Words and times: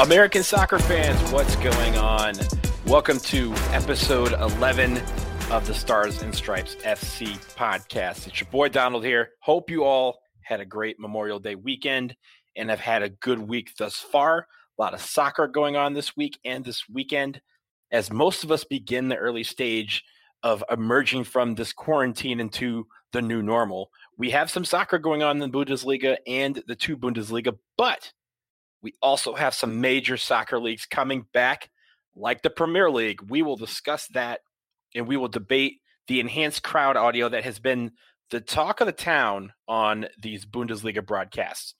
American 0.00 0.44
soccer 0.44 0.78
fans, 0.78 1.20
what's 1.32 1.56
going 1.56 1.96
on? 1.96 2.34
Welcome 2.86 3.18
to 3.18 3.52
episode 3.72 4.32
11 4.32 5.02
of 5.50 5.66
the 5.66 5.74
Stars 5.74 6.22
and 6.22 6.32
Stripes 6.32 6.76
FC 6.76 7.36
podcast. 7.56 8.28
It's 8.28 8.40
your 8.40 8.48
boy 8.48 8.68
Donald 8.68 9.04
here. 9.04 9.30
Hope 9.40 9.68
you 9.68 9.82
all 9.82 10.20
had 10.42 10.60
a 10.60 10.64
great 10.64 11.00
Memorial 11.00 11.40
Day 11.40 11.56
weekend 11.56 12.14
and 12.56 12.70
have 12.70 12.78
had 12.78 13.02
a 13.02 13.08
good 13.08 13.40
week 13.40 13.72
thus 13.76 13.96
far. 13.96 14.46
A 14.78 14.80
lot 14.80 14.94
of 14.94 15.00
soccer 15.00 15.48
going 15.48 15.74
on 15.74 15.94
this 15.94 16.16
week 16.16 16.38
and 16.44 16.64
this 16.64 16.88
weekend 16.88 17.40
as 17.90 18.12
most 18.12 18.44
of 18.44 18.52
us 18.52 18.62
begin 18.62 19.08
the 19.08 19.16
early 19.16 19.42
stage 19.42 20.04
of 20.44 20.62
emerging 20.70 21.24
from 21.24 21.56
this 21.56 21.72
quarantine 21.72 22.38
into 22.38 22.86
the 23.12 23.20
new 23.20 23.42
normal. 23.42 23.90
We 24.16 24.30
have 24.30 24.48
some 24.48 24.64
soccer 24.64 25.00
going 25.00 25.24
on 25.24 25.42
in 25.42 25.50
the 25.50 25.58
Bundesliga 25.58 26.18
and 26.24 26.62
the 26.68 26.76
two 26.76 26.96
Bundesliga, 26.96 27.58
but 27.76 28.12
we 28.82 28.94
also 29.02 29.34
have 29.34 29.54
some 29.54 29.80
major 29.80 30.16
soccer 30.16 30.58
leagues 30.58 30.86
coming 30.86 31.26
back, 31.32 31.70
like 32.14 32.42
the 32.42 32.50
Premier 32.50 32.90
League. 32.90 33.20
We 33.22 33.42
will 33.42 33.56
discuss 33.56 34.06
that 34.08 34.40
and 34.94 35.06
we 35.06 35.16
will 35.16 35.28
debate 35.28 35.80
the 36.06 36.20
enhanced 36.20 36.62
crowd 36.62 36.96
audio 36.96 37.28
that 37.28 37.44
has 37.44 37.58
been 37.58 37.92
the 38.30 38.40
talk 38.40 38.80
of 38.80 38.86
the 38.86 38.92
town 38.92 39.52
on 39.66 40.06
these 40.20 40.44
Bundesliga 40.44 41.04
broadcasts. 41.04 41.74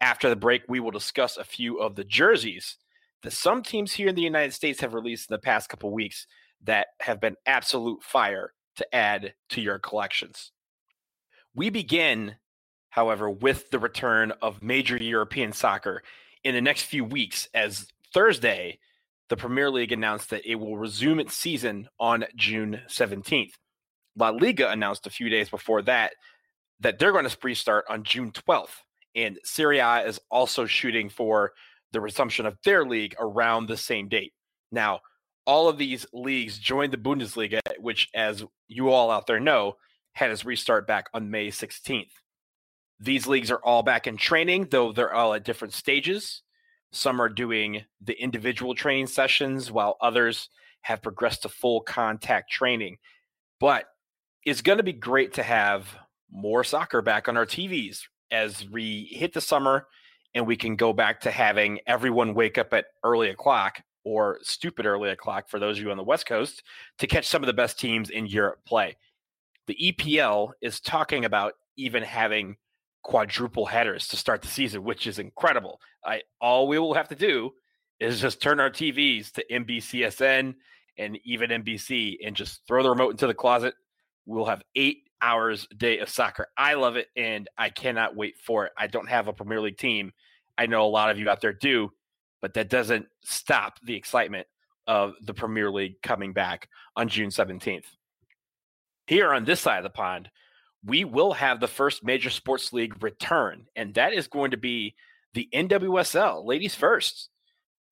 After 0.00 0.28
the 0.28 0.36
break, 0.36 0.62
we 0.68 0.80
will 0.80 0.90
discuss 0.90 1.36
a 1.36 1.44
few 1.44 1.78
of 1.78 1.94
the 1.94 2.04
jerseys 2.04 2.78
that 3.22 3.32
some 3.32 3.62
teams 3.62 3.92
here 3.92 4.08
in 4.08 4.14
the 4.14 4.22
United 4.22 4.52
States 4.52 4.80
have 4.80 4.94
released 4.94 5.30
in 5.30 5.34
the 5.34 5.40
past 5.40 5.68
couple 5.68 5.92
weeks 5.92 6.26
that 6.62 6.88
have 7.00 7.20
been 7.20 7.36
absolute 7.46 8.02
fire 8.02 8.52
to 8.76 8.94
add 8.94 9.34
to 9.50 9.60
your 9.60 9.78
collections. 9.78 10.52
We 11.54 11.68
begin, 11.68 12.36
however, 12.90 13.28
with 13.28 13.70
the 13.70 13.78
return 13.78 14.32
of 14.40 14.62
major 14.62 14.96
European 14.96 15.52
soccer 15.52 16.02
in 16.44 16.54
the 16.54 16.60
next 16.60 16.82
few 16.82 17.04
weeks 17.04 17.48
as 17.54 17.86
Thursday, 18.12 18.78
the 19.28 19.36
Premier 19.36 19.70
League 19.70 19.92
announced 19.92 20.30
that 20.30 20.44
it 20.44 20.56
will 20.56 20.76
resume 20.76 21.20
its 21.20 21.34
season 21.34 21.88
on 21.98 22.24
June 22.36 22.80
17th. 22.88 23.52
La 24.16 24.30
Liga 24.30 24.70
announced 24.70 25.06
a 25.06 25.10
few 25.10 25.28
days 25.28 25.48
before 25.48 25.82
that 25.82 26.12
that 26.80 26.98
they're 26.98 27.12
going 27.12 27.28
to 27.28 27.36
restart 27.42 27.84
on 27.88 28.02
June 28.02 28.32
12th. 28.32 28.74
And 29.14 29.38
Serie 29.44 29.78
A 29.78 30.00
is 30.00 30.18
also 30.30 30.66
shooting 30.66 31.08
for 31.08 31.52
the 31.92 32.00
resumption 32.00 32.46
of 32.46 32.56
their 32.64 32.84
league 32.84 33.14
around 33.18 33.66
the 33.66 33.76
same 33.76 34.08
date. 34.08 34.32
Now, 34.72 35.00
all 35.46 35.68
of 35.68 35.78
these 35.78 36.06
leagues 36.12 36.58
joined 36.58 36.92
the 36.92 36.96
Bundesliga, 36.96 37.60
which, 37.78 38.08
as 38.14 38.44
you 38.68 38.90
all 38.90 39.10
out 39.10 39.26
there 39.26 39.40
know, 39.40 39.76
had 40.12 40.30
its 40.30 40.44
restart 40.44 40.86
back 40.86 41.08
on 41.12 41.30
May 41.30 41.48
16th. 41.48 42.10
These 43.00 43.26
leagues 43.26 43.50
are 43.50 43.64
all 43.64 43.82
back 43.82 44.06
in 44.06 44.18
training, 44.18 44.68
though 44.70 44.92
they're 44.92 45.14
all 45.14 45.32
at 45.32 45.44
different 45.44 45.72
stages. 45.72 46.42
Some 46.92 47.20
are 47.20 47.30
doing 47.30 47.84
the 48.00 48.20
individual 48.20 48.74
training 48.74 49.06
sessions, 49.06 49.72
while 49.72 49.96
others 50.02 50.50
have 50.82 51.02
progressed 51.02 51.42
to 51.42 51.48
full 51.48 51.80
contact 51.80 52.50
training. 52.50 52.98
But 53.58 53.86
it's 54.44 54.62
going 54.62 54.78
to 54.78 54.84
be 54.84 54.92
great 54.92 55.34
to 55.34 55.42
have 55.42 55.88
more 56.30 56.62
soccer 56.62 57.02
back 57.02 57.28
on 57.28 57.36
our 57.36 57.46
TVs 57.46 58.02
as 58.30 58.68
we 58.68 59.08
hit 59.10 59.32
the 59.32 59.40
summer 59.40 59.86
and 60.34 60.46
we 60.46 60.56
can 60.56 60.76
go 60.76 60.92
back 60.92 61.20
to 61.20 61.30
having 61.30 61.80
everyone 61.86 62.34
wake 62.34 62.56
up 62.56 62.72
at 62.72 62.86
early 63.02 63.30
o'clock 63.30 63.82
or 64.04 64.38
stupid 64.42 64.86
early 64.86 65.10
o'clock 65.10 65.48
for 65.48 65.58
those 65.58 65.76
of 65.78 65.84
you 65.84 65.90
on 65.90 65.96
the 65.96 66.02
West 66.02 66.26
Coast 66.26 66.62
to 66.98 67.06
catch 67.06 67.26
some 67.26 67.42
of 67.42 67.46
the 67.46 67.52
best 67.52 67.78
teams 67.78 68.10
in 68.10 68.26
Europe 68.26 68.60
play. 68.64 68.96
The 69.66 69.76
EPL 69.92 70.52
is 70.62 70.80
talking 70.80 71.24
about 71.24 71.54
even 71.76 72.02
having 72.02 72.56
quadruple 73.02 73.66
headers 73.66 74.08
to 74.08 74.16
start 74.16 74.42
the 74.42 74.48
season, 74.48 74.84
which 74.84 75.06
is 75.06 75.18
incredible. 75.18 75.80
I 76.04 76.22
all 76.40 76.68
we 76.68 76.78
will 76.78 76.94
have 76.94 77.08
to 77.08 77.14
do 77.14 77.52
is 77.98 78.20
just 78.20 78.40
turn 78.40 78.60
our 78.60 78.70
TVs 78.70 79.32
to 79.32 79.44
NBCSN 79.50 80.54
and 80.98 81.18
even 81.24 81.50
NBC 81.50 82.18
and 82.24 82.34
just 82.34 82.66
throw 82.66 82.82
the 82.82 82.90
remote 82.90 83.10
into 83.10 83.26
the 83.26 83.34
closet. 83.34 83.74
We'll 84.26 84.46
have 84.46 84.62
eight 84.74 85.08
hours 85.22 85.66
a 85.70 85.74
day 85.74 85.98
of 85.98 86.08
soccer. 86.08 86.48
I 86.56 86.74
love 86.74 86.96
it 86.96 87.08
and 87.16 87.48
I 87.58 87.70
cannot 87.70 88.16
wait 88.16 88.36
for 88.38 88.66
it. 88.66 88.72
I 88.76 88.86
don't 88.86 89.08
have 89.08 89.28
a 89.28 89.32
Premier 89.32 89.60
League 89.60 89.78
team. 89.78 90.12
I 90.56 90.66
know 90.66 90.84
a 90.84 90.88
lot 90.88 91.10
of 91.10 91.18
you 91.18 91.28
out 91.28 91.40
there 91.40 91.52
do, 91.52 91.90
but 92.40 92.54
that 92.54 92.70
doesn't 92.70 93.06
stop 93.22 93.78
the 93.82 93.94
excitement 93.94 94.46
of 94.86 95.14
the 95.22 95.34
Premier 95.34 95.70
League 95.70 96.00
coming 96.02 96.32
back 96.32 96.68
on 96.96 97.08
June 97.08 97.30
17th. 97.30 97.84
Here 99.06 99.32
on 99.32 99.44
this 99.44 99.60
side 99.60 99.78
of 99.78 99.84
the 99.84 99.90
pond, 99.90 100.30
we 100.84 101.04
will 101.04 101.32
have 101.32 101.60
the 101.60 101.68
first 101.68 102.04
major 102.04 102.30
sports 102.30 102.72
league 102.72 103.02
return, 103.02 103.66
and 103.76 103.94
that 103.94 104.12
is 104.12 104.26
going 104.26 104.52
to 104.52 104.56
be 104.56 104.94
the 105.34 105.48
NWSL, 105.52 106.44
ladies 106.44 106.74
first. 106.74 107.28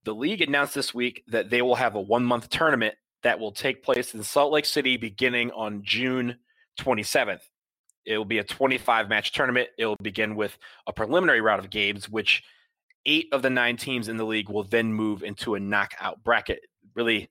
The 0.04 0.14
league 0.14 0.40
announced 0.40 0.74
this 0.74 0.94
week 0.94 1.22
that 1.28 1.50
they 1.50 1.60
will 1.60 1.74
have 1.74 1.94
a 1.94 2.00
one 2.00 2.24
month 2.24 2.48
tournament 2.48 2.94
that 3.22 3.38
will 3.38 3.52
take 3.52 3.82
place 3.82 4.14
in 4.14 4.22
Salt 4.22 4.52
Lake 4.52 4.64
City 4.64 4.96
beginning 4.96 5.50
on 5.50 5.82
June 5.82 6.36
27th. 6.80 7.42
It 8.06 8.16
will 8.16 8.24
be 8.24 8.38
a 8.38 8.44
25 8.44 9.08
match 9.08 9.32
tournament. 9.32 9.68
It 9.76 9.84
will 9.84 9.96
begin 10.02 10.34
with 10.34 10.56
a 10.86 10.92
preliminary 10.92 11.42
round 11.42 11.62
of 11.62 11.70
games, 11.70 12.08
which 12.08 12.42
eight 13.04 13.26
of 13.32 13.42
the 13.42 13.50
nine 13.50 13.76
teams 13.76 14.08
in 14.08 14.16
the 14.16 14.24
league 14.24 14.48
will 14.48 14.64
then 14.64 14.92
move 14.92 15.22
into 15.22 15.54
a 15.54 15.60
knockout 15.60 16.22
bracket. 16.24 16.60
Really, 16.94 17.24
it 17.24 17.30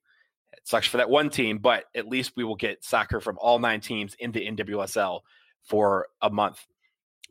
sucks 0.65 0.87
for 0.87 0.97
that 0.97 1.09
one 1.09 1.29
team, 1.31 1.57
but 1.57 1.85
at 1.95 2.07
least 2.07 2.33
we 2.35 2.43
will 2.43 2.55
get 2.55 2.83
soccer 2.83 3.19
from 3.19 3.37
all 3.39 3.57
nine 3.57 3.81
teams 3.81 4.15
in 4.19 4.31
the 4.31 4.45
NWSL 4.45 5.21
for 5.67 6.07
a 6.21 6.29
month. 6.29 6.65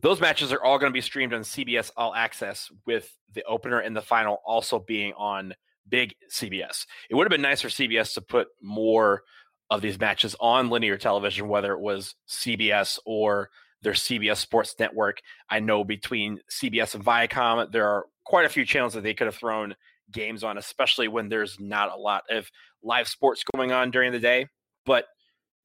Those 0.02 0.20
matches 0.20 0.52
are 0.52 0.62
all 0.62 0.78
going 0.78 0.90
to 0.90 0.94
be 0.94 1.00
streamed 1.00 1.32
on 1.32 1.40
CBS 1.40 1.90
All 1.96 2.14
Access, 2.14 2.70
with 2.86 3.16
the 3.34 3.44
opener 3.44 3.80
and 3.80 3.96
the 3.96 4.02
final 4.02 4.42
also 4.44 4.78
being 4.78 5.12
on 5.14 5.54
big 5.88 6.14
CBS. 6.30 6.86
It 7.08 7.14
would 7.14 7.24
have 7.24 7.30
been 7.30 7.42
nice 7.42 7.62
for 7.62 7.68
CBS 7.68 8.14
to 8.14 8.20
put 8.20 8.48
more 8.60 9.22
of 9.70 9.80
these 9.80 9.98
matches 9.98 10.36
on 10.40 10.70
linear 10.70 10.96
television, 10.96 11.48
whether 11.48 11.72
it 11.72 11.80
was 11.80 12.14
CBS 12.28 12.98
or 13.06 13.50
their 13.82 13.94
CBS 13.94 14.36
Sports 14.36 14.74
Network. 14.78 15.20
I 15.48 15.60
know 15.60 15.84
between 15.84 16.40
CBS 16.50 16.94
and 16.94 17.04
Viacom, 17.04 17.70
there 17.72 17.88
are 17.88 18.06
quite 18.24 18.46
a 18.46 18.50
few 18.50 18.64
channels 18.64 18.94
that 18.94 19.02
they 19.02 19.14
could 19.14 19.26
have 19.26 19.36
thrown 19.36 19.74
games 20.12 20.44
on, 20.44 20.58
especially 20.58 21.08
when 21.08 21.28
there's 21.28 21.58
not 21.58 21.92
a 21.92 21.96
lot 21.96 22.24
of 22.30 22.50
live 22.82 23.08
sports 23.08 23.44
going 23.54 23.72
on 23.72 23.90
during 23.90 24.12
the 24.12 24.18
day. 24.18 24.46
But 24.84 25.06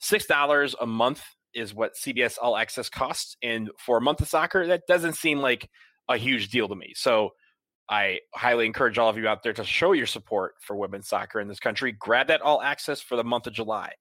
$6 0.01 0.75
a 0.79 0.85
month 0.85 1.23
is 1.53 1.73
what 1.73 1.95
CBS 1.95 2.37
All 2.41 2.57
Access 2.57 2.89
costs. 2.89 3.35
And 3.41 3.69
for 3.77 3.97
a 3.97 4.01
month 4.01 4.21
of 4.21 4.27
soccer, 4.27 4.67
that 4.67 4.87
doesn't 4.87 5.13
seem 5.13 5.39
like 5.39 5.69
a 6.09 6.17
huge 6.17 6.49
deal 6.49 6.67
to 6.67 6.75
me. 6.75 6.93
So 6.95 7.31
I 7.89 8.19
highly 8.33 8.65
encourage 8.65 8.97
all 8.97 9.09
of 9.09 9.17
you 9.17 9.27
out 9.27 9.43
there 9.43 9.53
to 9.53 9.63
show 9.63 9.91
your 9.91 10.05
support 10.05 10.55
for 10.61 10.75
women's 10.75 11.07
soccer 11.07 11.39
in 11.39 11.47
this 11.47 11.59
country. 11.59 11.91
Grab 11.91 12.27
that 12.27 12.41
all 12.41 12.61
access 12.61 13.01
for 13.01 13.15
the 13.15 13.23
month 13.23 13.47
of 13.47 13.53
July. 13.53 13.91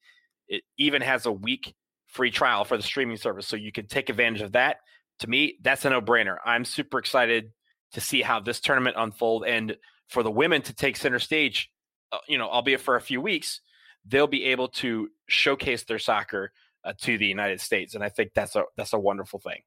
It 0.48 0.62
even 0.78 1.02
has 1.02 1.26
a 1.26 1.32
week 1.32 1.74
free 2.06 2.30
trial 2.30 2.64
for 2.64 2.76
the 2.76 2.82
streaming 2.82 3.16
service, 3.16 3.46
so 3.46 3.56
you 3.56 3.72
can 3.72 3.86
take 3.86 4.08
advantage 4.08 4.42
of 4.42 4.52
that. 4.52 4.78
To 5.20 5.28
me, 5.28 5.58
that's 5.62 5.84
a 5.84 5.90
no 5.90 6.00
brainer. 6.00 6.36
I'm 6.44 6.64
super 6.64 6.98
excited 6.98 7.52
to 7.92 8.00
see 8.00 8.22
how 8.22 8.40
this 8.40 8.60
tournament 8.60 8.96
unfold 8.98 9.44
and 9.44 9.76
for 10.08 10.22
the 10.22 10.30
women 10.30 10.60
to 10.62 10.74
take 10.74 10.96
center 10.96 11.18
stage, 11.18 11.70
uh, 12.12 12.18
you 12.28 12.36
know, 12.36 12.48
albeit 12.48 12.80
for 12.80 12.96
a 12.96 13.00
few 13.00 13.20
weeks, 13.20 13.60
they'll 14.04 14.26
be 14.26 14.46
able 14.46 14.68
to 14.68 15.08
showcase 15.28 15.84
their 15.84 15.98
soccer 15.98 16.52
uh, 16.84 16.92
to 17.02 17.18
the 17.18 17.26
United 17.26 17.60
States, 17.60 17.94
and 17.94 18.04
I 18.04 18.08
think 18.08 18.32
that's 18.34 18.56
a 18.56 18.64
that's 18.76 18.92
a 18.92 18.98
wonderful 18.98 19.38
thing. 19.38 19.60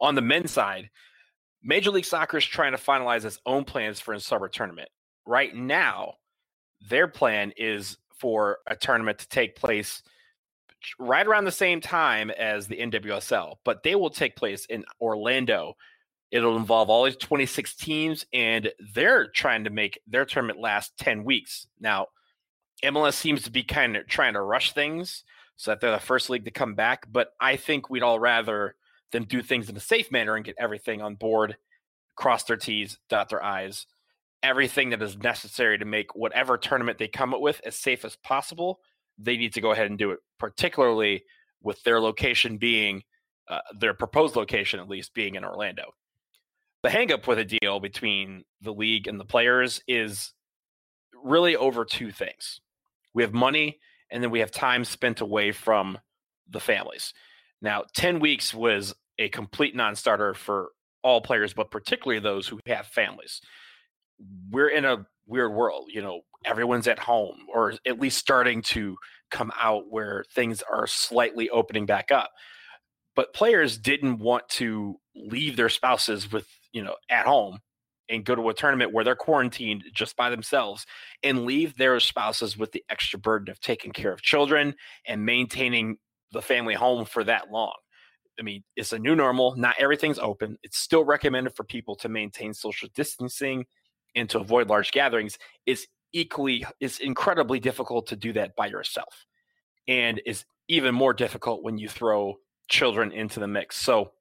On 0.00 0.14
the 0.14 0.20
men's 0.20 0.50
side, 0.50 0.90
Major 1.62 1.90
League 1.90 2.04
Soccer 2.04 2.38
is 2.38 2.44
trying 2.44 2.72
to 2.72 2.78
finalize 2.78 3.24
its 3.24 3.38
own 3.46 3.64
plans 3.64 4.00
for 4.00 4.14
a 4.14 4.20
summer 4.20 4.48
tournament. 4.48 4.88
Right 5.26 5.54
now, 5.54 6.14
their 6.88 7.06
plan 7.06 7.52
is 7.56 7.96
for 8.18 8.58
a 8.66 8.76
tournament 8.76 9.18
to 9.18 9.28
take 9.28 9.56
place 9.56 10.02
right 10.98 11.26
around 11.26 11.44
the 11.44 11.52
same 11.52 11.80
time 11.80 12.30
as 12.30 12.66
the 12.66 12.76
NWSL, 12.76 13.56
but 13.64 13.82
they 13.82 13.94
will 13.94 14.10
take 14.10 14.36
place 14.36 14.66
in 14.66 14.84
Orlando. 15.00 15.74
It'll 16.30 16.56
involve 16.56 16.90
all 16.90 17.04
these 17.04 17.16
26 17.16 17.76
teams, 17.76 18.26
and 18.32 18.72
they're 18.94 19.28
trying 19.28 19.64
to 19.64 19.70
make 19.70 20.00
their 20.06 20.24
tournament 20.24 20.58
last 20.58 20.96
10 20.98 21.24
weeks. 21.24 21.66
Now, 21.78 22.08
MLS 22.84 23.14
seems 23.14 23.42
to 23.42 23.50
be 23.50 23.62
kind 23.62 23.96
of 23.96 24.08
trying 24.08 24.32
to 24.32 24.40
rush 24.40 24.72
things 24.72 25.24
so 25.62 25.70
that 25.70 25.80
they're 25.80 25.92
the 25.92 26.00
first 26.00 26.28
league 26.28 26.44
to 26.44 26.50
come 26.50 26.74
back. 26.74 27.06
But 27.08 27.34
I 27.40 27.54
think 27.54 27.88
we'd 27.88 28.02
all 28.02 28.18
rather 28.18 28.74
them 29.12 29.26
do 29.26 29.42
things 29.42 29.68
in 29.68 29.76
a 29.76 29.80
safe 29.80 30.10
manner 30.10 30.34
and 30.34 30.44
get 30.44 30.56
everything 30.58 31.00
on 31.00 31.14
board, 31.14 31.56
cross 32.16 32.42
their 32.42 32.56
T's, 32.56 32.98
dot 33.08 33.28
their 33.28 33.44
I's, 33.44 33.86
everything 34.42 34.90
that 34.90 35.00
is 35.00 35.16
necessary 35.16 35.78
to 35.78 35.84
make 35.84 36.16
whatever 36.16 36.58
tournament 36.58 36.98
they 36.98 37.06
come 37.06 37.32
up 37.32 37.40
with 37.40 37.60
as 37.64 37.76
safe 37.76 38.04
as 38.04 38.16
possible. 38.16 38.80
They 39.18 39.36
need 39.36 39.54
to 39.54 39.60
go 39.60 39.70
ahead 39.70 39.86
and 39.86 39.96
do 39.96 40.10
it, 40.10 40.18
particularly 40.36 41.22
with 41.62 41.80
their 41.84 42.00
location 42.00 42.56
being 42.58 43.04
uh, 43.48 43.60
their 43.78 43.94
proposed 43.94 44.34
location, 44.34 44.80
at 44.80 44.88
least 44.88 45.14
being 45.14 45.36
in 45.36 45.44
Orlando. 45.44 45.94
The 46.82 46.88
hangup 46.88 47.28
with 47.28 47.38
a 47.38 47.44
deal 47.44 47.78
between 47.78 48.42
the 48.62 48.74
league 48.74 49.06
and 49.06 49.20
the 49.20 49.24
players 49.24 49.80
is 49.86 50.32
really 51.22 51.54
over 51.54 51.84
two 51.84 52.10
things. 52.10 52.60
We 53.14 53.22
have 53.22 53.32
money 53.32 53.78
and 54.12 54.22
then 54.22 54.30
we 54.30 54.40
have 54.40 54.52
time 54.52 54.84
spent 54.84 55.20
away 55.20 55.50
from 55.50 55.98
the 56.48 56.60
families. 56.60 57.14
Now, 57.60 57.84
10 57.94 58.20
weeks 58.20 58.52
was 58.52 58.94
a 59.18 59.28
complete 59.30 59.74
non 59.74 59.96
starter 59.96 60.34
for 60.34 60.70
all 61.02 61.20
players, 61.20 61.54
but 61.54 61.70
particularly 61.70 62.20
those 62.20 62.46
who 62.46 62.60
have 62.66 62.86
families. 62.86 63.40
we're 64.50 64.68
in 64.68 64.84
a 64.84 65.06
weird 65.26 65.52
world. 65.52 65.88
You 65.92 66.02
know, 66.02 66.20
everyone's 66.44 66.86
at 66.86 66.98
home 66.98 67.46
or 67.52 67.74
at 67.86 67.98
least 67.98 68.18
starting 68.18 68.62
to 68.62 68.96
come 69.30 69.50
out 69.58 69.90
where 69.90 70.24
things 70.34 70.62
are 70.70 70.86
slightly 70.86 71.48
opening 71.50 71.86
back 71.86 72.12
up. 72.12 72.30
But 73.16 73.34
players 73.34 73.78
didn't 73.78 74.18
want 74.18 74.48
to 74.50 74.96
leave 75.16 75.56
their 75.56 75.68
spouses 75.68 76.30
with, 76.30 76.46
you 76.72 76.82
know, 76.82 76.96
at 77.10 77.26
home 77.26 77.58
and 78.12 78.24
go 78.24 78.34
to 78.34 78.48
a 78.50 78.54
tournament 78.54 78.92
where 78.92 79.04
they're 79.04 79.16
quarantined 79.16 79.84
just 79.92 80.16
by 80.16 80.28
themselves 80.28 80.86
and 81.22 81.46
leave 81.46 81.76
their 81.76 81.98
spouses 81.98 82.58
with 82.58 82.70
the 82.72 82.84
extra 82.90 83.18
burden 83.18 83.50
of 83.50 83.58
taking 83.60 83.90
care 83.90 84.12
of 84.12 84.20
children 84.20 84.74
and 85.06 85.24
maintaining 85.24 85.96
the 86.30 86.42
family 86.42 86.74
home 86.74 87.06
for 87.06 87.24
that 87.24 87.50
long. 87.50 87.74
I 88.38 88.42
mean, 88.42 88.62
it's 88.76 88.92
a 88.92 88.98
new 88.98 89.16
normal. 89.16 89.56
Not 89.56 89.76
everything's 89.78 90.18
open. 90.18 90.58
It's 90.62 90.78
still 90.78 91.04
recommended 91.04 91.56
for 91.56 91.64
people 91.64 91.96
to 91.96 92.08
maintain 92.08 92.54
social 92.54 92.88
distancing 92.94 93.64
and 94.14 94.28
to 94.30 94.40
avoid 94.40 94.68
large 94.68 94.92
gatherings. 94.92 95.38
It's 95.66 95.86
equally, 96.12 96.64
it's 96.80 96.98
incredibly 96.98 97.60
difficult 97.60 98.06
to 98.08 98.16
do 98.16 98.32
that 98.34 98.54
by 98.56 98.66
yourself. 98.66 99.26
And 99.88 100.20
is 100.26 100.44
even 100.68 100.94
more 100.94 101.14
difficult 101.14 101.62
when 101.62 101.78
you 101.78 101.88
throw 101.88 102.36
children 102.68 103.10
into 103.10 103.40
the 103.40 103.48
mix. 103.48 103.76
So 103.76 104.12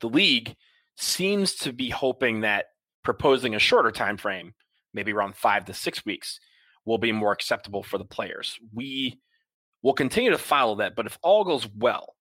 the 0.00 0.08
league 0.08 0.54
seems 0.96 1.54
to 1.56 1.72
be 1.72 1.90
hoping 1.90 2.40
that 2.40 2.66
proposing 3.02 3.54
a 3.54 3.58
shorter 3.58 3.90
time 3.90 4.16
frame, 4.16 4.54
maybe 4.94 5.12
around 5.12 5.36
five 5.36 5.64
to 5.66 5.74
six 5.74 6.04
weeks, 6.04 6.40
will 6.84 6.98
be 6.98 7.12
more 7.12 7.32
acceptable 7.32 7.82
for 7.82 7.98
the 7.98 8.04
players. 8.04 8.58
We 8.74 9.20
will 9.82 9.94
continue 9.94 10.30
to 10.30 10.38
follow 10.38 10.76
that, 10.76 10.94
but 10.94 11.06
if 11.06 11.18
all 11.22 11.44
goes 11.44 11.68
well, 11.76 12.14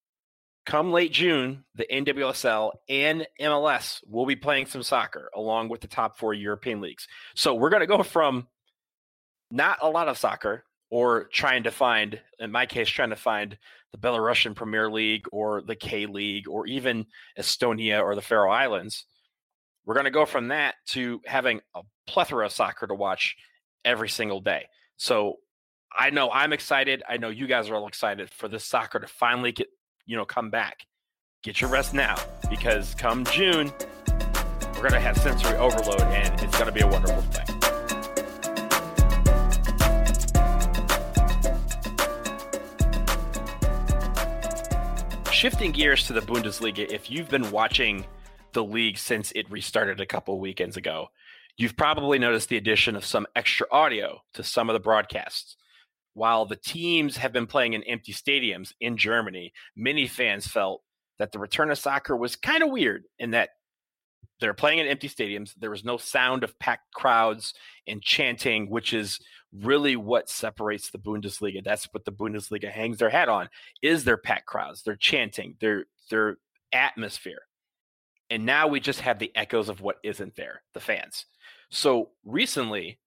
come 0.65 0.91
late 0.91 1.11
June, 1.11 1.63
the 1.75 1.85
NWSL 1.91 2.71
and 2.89 3.27
MLS 3.39 3.99
will 4.07 4.25
be 4.25 4.35
playing 4.35 4.67
some 4.67 4.83
soccer 4.83 5.29
along 5.35 5.69
with 5.69 5.81
the 5.81 5.87
top 5.87 6.17
four 6.17 6.33
European 6.33 6.81
leagues. 6.81 7.07
So 7.35 7.55
we're 7.55 7.69
going 7.69 7.81
to 7.81 7.87
go 7.87 8.03
from 8.03 8.47
not 9.49 9.79
a 9.81 9.89
lot 9.89 10.07
of 10.07 10.17
soccer 10.17 10.63
or 10.89 11.25
trying 11.25 11.63
to 11.63 11.71
find, 11.71 12.19
in 12.39 12.51
my 12.51 12.65
case, 12.65 12.89
trying 12.89 13.09
to 13.09 13.15
find 13.15 13.57
the 13.91 13.97
Belarusian 13.97 14.55
Premier 14.55 14.89
League 14.89 15.25
or 15.31 15.61
the 15.61 15.75
K 15.75 16.05
League 16.05 16.47
or 16.47 16.67
even 16.67 17.05
Estonia 17.37 18.01
or 18.01 18.15
the 18.15 18.21
Faroe 18.21 18.51
Islands 18.51 19.05
we're 19.85 19.95
going 19.95 20.05
to 20.05 20.11
go 20.11 20.25
from 20.25 20.49
that 20.49 20.75
to 20.87 21.21
having 21.25 21.61
a 21.75 21.81
plethora 22.07 22.45
of 22.45 22.51
soccer 22.51 22.87
to 22.87 22.93
watch 22.93 23.35
every 23.83 24.09
single 24.09 24.39
day. 24.39 24.67
So 24.97 25.37
I 25.91 26.11
know 26.11 26.29
I'm 26.31 26.53
excited. 26.53 27.03
I 27.09 27.17
know 27.17 27.29
you 27.29 27.47
guys 27.47 27.69
are 27.69 27.75
all 27.75 27.87
excited 27.87 28.29
for 28.29 28.47
this 28.47 28.63
soccer 28.63 28.99
to 28.99 29.07
finally 29.07 29.51
get, 29.51 29.67
you 30.05 30.15
know, 30.15 30.25
come 30.25 30.49
back. 30.49 30.85
Get 31.43 31.59
your 31.59 31.71
rest 31.71 31.93
now 31.93 32.15
because 32.49 32.93
come 32.95 33.25
June, 33.25 33.71
we're 34.75 34.81
going 34.81 34.91
to 34.91 34.99
have 34.99 35.17
sensory 35.17 35.57
overload 35.57 36.01
and 36.01 36.39
it's 36.41 36.57
going 36.57 36.67
to 36.67 36.71
be 36.71 36.81
a 36.81 36.87
wonderful 36.87 37.21
thing. 37.23 37.47
Shifting 45.31 45.71
gears 45.71 46.05
to 46.05 46.13
the 46.13 46.21
Bundesliga, 46.21 46.87
if 46.91 47.09
you've 47.09 47.29
been 47.29 47.49
watching 47.49 48.05
the 48.53 48.63
league 48.63 48.97
since 48.97 49.31
it 49.33 49.49
restarted 49.49 49.99
a 49.99 50.05
couple 50.05 50.39
weekends 50.39 50.77
ago. 50.77 51.07
You've 51.57 51.77
probably 51.77 52.19
noticed 52.19 52.49
the 52.49 52.57
addition 52.57 52.95
of 52.95 53.05
some 53.05 53.27
extra 53.35 53.67
audio 53.71 54.21
to 54.33 54.43
some 54.43 54.69
of 54.69 54.73
the 54.73 54.79
broadcasts. 54.79 55.57
While 56.13 56.45
the 56.45 56.55
teams 56.55 57.17
have 57.17 57.31
been 57.31 57.47
playing 57.47 57.73
in 57.73 57.83
empty 57.83 58.13
stadiums 58.13 58.73
in 58.81 58.97
Germany, 58.97 59.53
many 59.75 60.07
fans 60.07 60.47
felt 60.47 60.81
that 61.19 61.31
the 61.31 61.39
return 61.39 61.71
of 61.71 61.77
soccer 61.77 62.15
was 62.15 62.35
kind 62.35 62.63
of 62.63 62.69
weird 62.69 63.03
in 63.19 63.31
that 63.31 63.49
they're 64.39 64.53
playing 64.53 64.79
in 64.79 64.87
empty 64.87 65.07
stadiums. 65.07 65.53
There 65.57 65.69
was 65.69 65.85
no 65.85 65.97
sound 65.97 66.43
of 66.43 66.57
packed 66.59 66.91
crowds 66.93 67.53
and 67.87 68.01
chanting, 68.01 68.69
which 68.69 68.91
is 68.91 69.19
really 69.53 69.95
what 69.95 70.29
separates 70.29 70.89
the 70.89 70.97
Bundesliga. 70.97 71.63
That's 71.63 71.87
what 71.91 72.05
the 72.05 72.11
Bundesliga 72.11 72.71
hangs 72.71 72.97
their 72.97 73.09
hat 73.09 73.29
on: 73.29 73.49
is 73.81 74.03
their 74.03 74.17
packed 74.17 74.47
crowds, 74.47 74.83
their 74.83 74.95
chanting, 74.95 75.55
their 75.61 75.85
their 76.09 76.37
atmosphere. 76.73 77.43
And 78.31 78.45
now 78.45 78.65
we 78.65 78.79
just 78.79 79.01
have 79.01 79.19
the 79.19 79.31
echoes 79.35 79.67
of 79.67 79.81
what 79.81 79.97
isn't 80.03 80.37
there, 80.37 80.63
the 80.73 80.79
fans. 80.79 81.25
So 81.69 82.11
recently, 82.23 82.97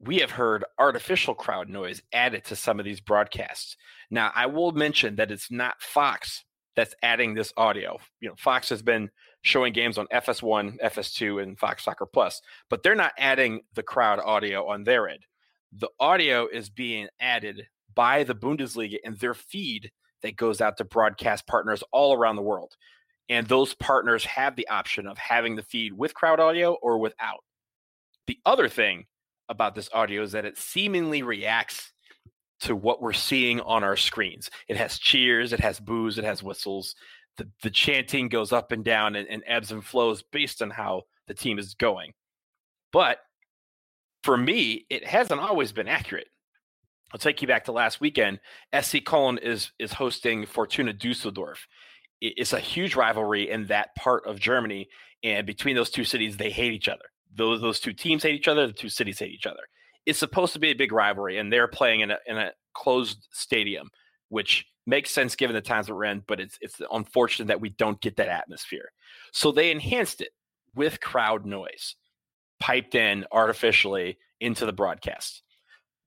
we 0.00 0.18
have 0.18 0.30
heard 0.30 0.64
artificial 0.78 1.34
crowd 1.34 1.68
noise 1.68 2.00
added 2.12 2.44
to 2.44 2.56
some 2.56 2.78
of 2.78 2.84
these 2.84 3.00
broadcasts. 3.00 3.76
Now, 4.08 4.30
I 4.36 4.46
will 4.46 4.70
mention 4.70 5.16
that 5.16 5.32
it's 5.32 5.50
not 5.50 5.82
Fox 5.82 6.44
that's 6.76 6.94
adding 7.02 7.34
this 7.34 7.52
audio. 7.56 7.98
You 8.20 8.28
know, 8.28 8.36
Fox 8.38 8.68
has 8.68 8.80
been 8.80 9.10
showing 9.42 9.72
games 9.72 9.98
on 9.98 10.06
FS1, 10.12 10.80
FS2, 10.80 11.42
and 11.42 11.58
Fox 11.58 11.84
Soccer 11.84 12.06
Plus, 12.06 12.40
but 12.70 12.84
they're 12.84 12.94
not 12.94 13.12
adding 13.18 13.62
the 13.74 13.82
crowd 13.82 14.20
audio 14.20 14.64
on 14.68 14.84
their 14.84 15.08
end. 15.08 15.26
The 15.72 15.90
audio 15.98 16.46
is 16.46 16.70
being 16.70 17.08
added 17.20 17.66
by 17.96 18.22
the 18.22 18.34
Bundesliga 18.34 18.98
in 19.02 19.16
their 19.16 19.34
feed 19.34 19.90
that 20.22 20.36
goes 20.36 20.60
out 20.60 20.76
to 20.76 20.84
broadcast 20.84 21.48
partners 21.48 21.82
all 21.90 22.14
around 22.14 22.36
the 22.36 22.42
world. 22.42 22.76
And 23.28 23.46
those 23.46 23.74
partners 23.74 24.24
have 24.24 24.56
the 24.56 24.68
option 24.68 25.06
of 25.06 25.18
having 25.18 25.56
the 25.56 25.62
feed 25.62 25.92
with 25.92 26.14
crowd 26.14 26.40
audio 26.40 26.74
or 26.74 26.98
without. 26.98 27.44
The 28.26 28.38
other 28.46 28.68
thing 28.68 29.06
about 29.48 29.74
this 29.74 29.90
audio 29.92 30.22
is 30.22 30.32
that 30.32 30.44
it 30.44 30.58
seemingly 30.58 31.22
reacts 31.22 31.92
to 32.60 32.74
what 32.74 33.00
we're 33.00 33.12
seeing 33.12 33.60
on 33.60 33.84
our 33.84 33.96
screens. 33.96 34.50
It 34.68 34.76
has 34.76 34.98
cheers, 34.98 35.52
it 35.52 35.60
has 35.60 35.78
boos, 35.78 36.18
it 36.18 36.24
has 36.24 36.42
whistles. 36.42 36.94
The, 37.36 37.48
the 37.62 37.70
chanting 37.70 38.28
goes 38.28 38.52
up 38.52 38.72
and 38.72 38.84
down 38.84 39.14
and, 39.14 39.28
and 39.28 39.42
ebbs 39.46 39.70
and 39.70 39.84
flows 39.84 40.22
based 40.22 40.60
on 40.60 40.70
how 40.70 41.02
the 41.28 41.34
team 41.34 41.58
is 41.58 41.74
going. 41.74 42.12
But 42.92 43.18
for 44.22 44.36
me, 44.36 44.86
it 44.90 45.06
hasn't 45.06 45.40
always 45.40 45.72
been 45.72 45.88
accurate. 45.88 46.28
I'll 47.12 47.18
take 47.18 47.40
you 47.40 47.48
back 47.48 47.64
to 47.64 47.72
last 47.72 48.00
weekend. 48.00 48.40
FC 48.72 49.02
Cologne 49.04 49.38
is 49.38 49.70
is 49.78 49.92
hosting 49.92 50.44
Fortuna 50.44 50.92
Dusseldorf, 50.92 51.66
it's 52.20 52.52
a 52.52 52.60
huge 52.60 52.96
rivalry 52.96 53.50
in 53.50 53.66
that 53.66 53.94
part 53.94 54.26
of 54.26 54.38
Germany. 54.38 54.88
And 55.22 55.46
between 55.46 55.76
those 55.76 55.90
two 55.90 56.04
cities, 56.04 56.36
they 56.36 56.50
hate 56.50 56.72
each 56.72 56.88
other. 56.88 57.04
Those 57.34 57.60
those 57.60 57.80
two 57.80 57.92
teams 57.92 58.22
hate 58.22 58.34
each 58.34 58.48
other. 58.48 58.66
The 58.66 58.72
two 58.72 58.88
cities 58.88 59.18
hate 59.18 59.32
each 59.32 59.46
other. 59.46 59.62
It's 60.06 60.18
supposed 60.18 60.52
to 60.54 60.58
be 60.58 60.70
a 60.70 60.74
big 60.74 60.92
rivalry, 60.92 61.38
and 61.38 61.52
they're 61.52 61.68
playing 61.68 62.00
in 62.00 62.10
a 62.10 62.18
in 62.26 62.38
a 62.38 62.52
closed 62.74 63.28
stadium, 63.32 63.90
which 64.28 64.66
makes 64.86 65.10
sense 65.10 65.36
given 65.36 65.54
the 65.54 65.60
times 65.60 65.90
we're 65.90 66.04
in. 66.04 66.22
But 66.26 66.40
it's 66.40 66.58
it's 66.60 66.80
unfortunate 66.90 67.48
that 67.48 67.60
we 67.60 67.70
don't 67.70 68.00
get 68.00 68.16
that 68.16 68.28
atmosphere. 68.28 68.90
So 69.32 69.52
they 69.52 69.70
enhanced 69.70 70.20
it 70.20 70.30
with 70.74 71.00
crowd 71.00 71.44
noise, 71.44 71.96
piped 72.60 72.94
in 72.94 73.26
artificially 73.32 74.18
into 74.40 74.64
the 74.64 74.72
broadcast. 74.72 75.42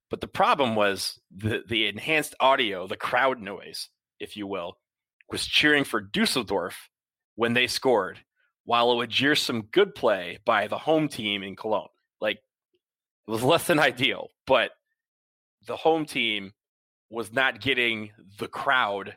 But 0.10 0.22
the 0.22 0.28
problem 0.28 0.76
was 0.76 1.20
the 1.36 1.64
the 1.68 1.88
enhanced 1.88 2.36
audio, 2.40 2.88
the 2.88 2.98
crowd 2.98 3.40
noise, 3.40 3.90
if 4.20 4.36
you 4.36 4.48
will, 4.48 4.78
was 5.32 5.46
cheering 5.46 5.84
for 5.84 6.02
Dusseldorf 6.02 6.90
when 7.36 7.54
they 7.54 7.68
scored, 7.68 8.20
while 8.66 8.92
it 8.92 8.96
would 8.96 9.10
jeer 9.10 9.36
some 9.36 9.64
good 9.72 9.96
play 9.96 10.40
by 10.46 10.68
the 10.68 10.78
home 10.78 11.08
team 11.08 11.44
in 11.44 11.56
Cologne. 11.56 11.88
Like 12.20 12.38
it 13.28 13.32
was 13.32 13.44
less 13.44 13.68
than 13.68 13.80
ideal, 13.80 14.30
but 14.46 14.72
the 15.68 15.76
home 15.76 16.06
team 16.06 16.54
was 17.10 17.32
not 17.34 17.62
getting 17.62 18.12
the 18.40 18.48
crowd 18.48 19.16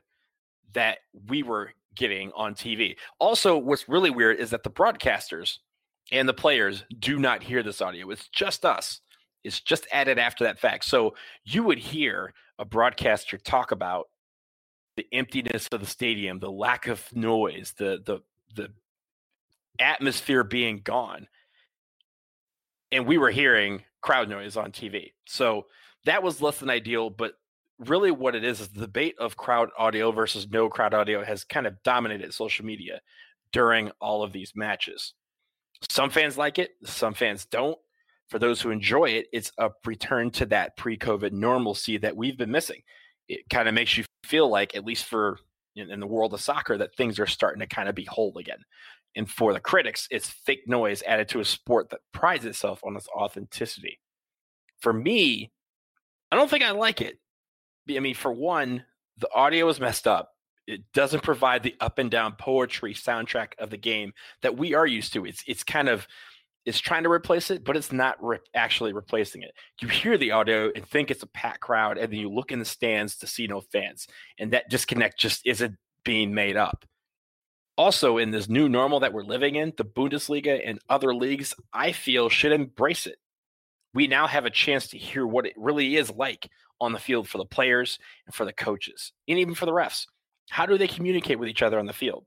that 0.72 0.98
we 1.28 1.42
were 1.42 1.70
getting 1.94 2.32
on 2.34 2.54
TV. 2.54 2.96
Also, 3.18 3.56
what's 3.56 3.88
really 3.88 4.10
weird 4.10 4.38
is 4.38 4.50
that 4.50 4.64
the 4.64 4.70
broadcasters 4.70 5.58
and 6.10 6.28
the 6.28 6.34
players 6.34 6.84
do 6.98 7.18
not 7.18 7.42
hear 7.42 7.62
this 7.62 7.80
audio. 7.80 8.10
It's 8.10 8.28
just 8.28 8.64
us. 8.64 9.00
It's 9.44 9.60
just 9.60 9.86
added 9.92 10.18
after 10.18 10.44
that 10.44 10.58
fact. 10.58 10.84
So 10.84 11.14
you 11.44 11.62
would 11.62 11.78
hear 11.78 12.32
a 12.58 12.64
broadcaster 12.64 13.38
talk 13.38 13.70
about 13.70 14.06
the 14.96 15.06
emptiness 15.12 15.68
of 15.72 15.80
the 15.80 15.86
stadium, 15.86 16.38
the 16.38 16.50
lack 16.50 16.86
of 16.86 17.04
noise, 17.14 17.74
the 17.76 18.02
the 18.04 18.20
the 18.54 18.70
atmosphere 19.78 20.44
being 20.44 20.80
gone. 20.82 21.26
And 22.92 23.06
we 23.06 23.18
were 23.18 23.30
hearing 23.30 23.82
crowd 24.00 24.28
noise 24.28 24.56
on 24.56 24.70
TV. 24.70 25.12
So 25.26 25.66
that 26.04 26.22
was 26.22 26.40
less 26.40 26.58
than 26.58 26.70
ideal, 26.70 27.10
but 27.10 27.34
really 27.78 28.10
what 28.10 28.34
it 28.34 28.44
is 28.44 28.60
is 28.60 28.68
the 28.68 28.80
debate 28.80 29.16
of 29.18 29.36
crowd 29.36 29.70
audio 29.76 30.12
versus 30.12 30.48
no 30.48 30.68
crowd 30.68 30.94
audio 30.94 31.24
has 31.24 31.42
kind 31.44 31.66
of 31.66 31.82
dominated 31.82 32.32
social 32.32 32.64
media 32.64 33.00
during 33.52 33.90
all 34.00 34.22
of 34.22 34.32
these 34.32 34.52
matches. 34.54 35.14
Some 35.88 36.10
fans 36.10 36.38
like 36.38 36.58
it, 36.58 36.72
some 36.84 37.14
fans 37.14 37.46
don't. 37.46 37.78
For 38.28 38.38
those 38.38 38.60
who 38.60 38.70
enjoy 38.70 39.10
it, 39.10 39.26
it's 39.32 39.52
a 39.58 39.70
return 39.84 40.30
to 40.32 40.46
that 40.46 40.76
pre 40.76 40.96
COVID 40.96 41.32
normalcy 41.32 41.98
that 41.98 42.16
we've 42.16 42.38
been 42.38 42.50
missing. 42.50 42.80
It 43.28 43.48
kind 43.50 43.68
of 43.68 43.74
makes 43.74 43.96
you 43.96 44.04
feel 44.24 44.48
like, 44.48 44.74
at 44.74 44.84
least 44.84 45.04
for 45.04 45.38
in, 45.76 45.90
in 45.90 46.00
the 46.00 46.06
world 46.06 46.34
of 46.34 46.40
soccer, 46.40 46.78
that 46.78 46.94
things 46.96 47.18
are 47.18 47.26
starting 47.26 47.60
to 47.60 47.66
kind 47.66 47.88
of 47.88 47.94
be 47.94 48.04
whole 48.04 48.36
again. 48.38 48.64
And 49.16 49.30
for 49.30 49.52
the 49.52 49.60
critics, 49.60 50.08
it's 50.10 50.28
fake 50.28 50.66
noise 50.66 51.02
added 51.06 51.28
to 51.30 51.40
a 51.40 51.44
sport 51.44 51.90
that 51.90 52.00
prides 52.12 52.44
itself 52.44 52.80
on 52.84 52.96
its 52.96 53.08
authenticity. 53.08 54.00
For 54.80 54.92
me, 54.92 55.52
I 56.32 56.36
don't 56.36 56.50
think 56.50 56.64
I 56.64 56.72
like 56.72 57.00
it. 57.00 57.18
I 57.88 58.00
mean, 58.00 58.14
for 58.14 58.32
one, 58.32 58.84
the 59.18 59.32
audio 59.32 59.68
is 59.68 59.78
messed 59.78 60.08
up. 60.08 60.30
It 60.66 60.80
doesn't 60.92 61.22
provide 61.22 61.62
the 61.62 61.76
up 61.80 61.98
and 61.98 62.10
down 62.10 62.34
poetry 62.38 62.94
soundtrack 62.94 63.52
of 63.58 63.70
the 63.70 63.76
game 63.76 64.14
that 64.42 64.56
we 64.56 64.74
are 64.74 64.86
used 64.86 65.12
to. 65.12 65.26
It's 65.26 65.44
it's 65.46 65.62
kind 65.62 65.88
of 65.88 66.08
is 66.66 66.80
trying 66.80 67.02
to 67.02 67.10
replace 67.10 67.50
it, 67.50 67.64
but 67.64 67.76
it's 67.76 67.92
not 67.92 68.16
re- 68.22 68.38
actually 68.54 68.92
replacing 68.92 69.42
it. 69.42 69.52
You 69.80 69.88
hear 69.88 70.16
the 70.16 70.32
audio 70.32 70.70
and 70.74 70.86
think 70.86 71.10
it's 71.10 71.22
a 71.22 71.28
packed 71.28 71.60
crowd, 71.60 71.98
and 71.98 72.12
then 72.12 72.18
you 72.18 72.30
look 72.30 72.52
in 72.52 72.58
the 72.58 72.64
stands 72.64 73.16
to 73.18 73.26
see 73.26 73.46
no 73.46 73.60
fans, 73.60 74.06
and 74.38 74.52
that 74.52 74.70
disconnect 74.70 75.18
just 75.18 75.46
isn't 75.46 75.76
being 76.04 76.34
made 76.34 76.56
up. 76.56 76.84
Also, 77.76 78.18
in 78.18 78.30
this 78.30 78.48
new 78.48 78.68
normal 78.68 79.00
that 79.00 79.12
we're 79.12 79.24
living 79.24 79.56
in, 79.56 79.72
the 79.76 79.84
Bundesliga 79.84 80.60
and 80.64 80.78
other 80.88 81.14
leagues, 81.14 81.54
I 81.72 81.92
feel, 81.92 82.28
should 82.28 82.52
embrace 82.52 83.06
it. 83.06 83.18
We 83.92 84.06
now 84.06 84.26
have 84.26 84.44
a 84.44 84.50
chance 84.50 84.88
to 84.88 84.98
hear 84.98 85.26
what 85.26 85.46
it 85.46 85.54
really 85.56 85.96
is 85.96 86.10
like 86.10 86.48
on 86.80 86.92
the 86.92 86.98
field 86.98 87.28
for 87.28 87.38
the 87.38 87.44
players 87.44 87.98
and 88.26 88.34
for 88.34 88.44
the 88.44 88.52
coaches, 88.52 89.12
and 89.28 89.38
even 89.38 89.54
for 89.54 89.66
the 89.66 89.72
refs. 89.72 90.06
How 90.50 90.66
do 90.66 90.78
they 90.78 90.88
communicate 90.88 91.38
with 91.38 91.48
each 91.48 91.62
other 91.62 91.78
on 91.78 91.86
the 91.86 91.92
field? 91.92 92.26